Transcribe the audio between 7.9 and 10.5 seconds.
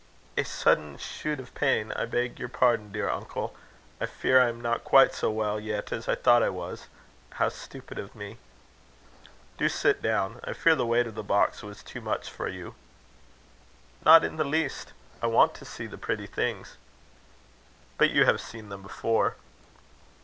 of me!" "Do sit down.